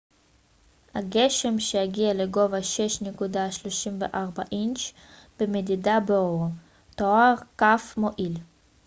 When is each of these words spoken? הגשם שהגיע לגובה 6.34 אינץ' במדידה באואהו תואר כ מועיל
הגשם 0.95 1.59
שהגיע 1.59 2.13
לגובה 2.13 2.57
6.34 3.15 4.41
אינץ' 4.51 4.91
במדידה 5.39 5.99
באואהו 6.07 6.47
תואר 6.95 7.33
כ 7.57 7.63
מועיל 7.97 8.37